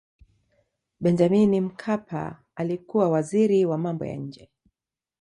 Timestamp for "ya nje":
4.05-4.49